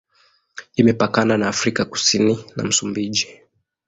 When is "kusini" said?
1.85-2.45